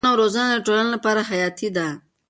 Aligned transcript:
ښوونه 0.03 0.11
او 0.13 0.19
روزنه 0.21 0.47
د 0.51 0.57
ټولنې 0.65 0.89
لپاره 0.95 1.21
حیاتي 1.29 1.67
ده. 1.77 1.87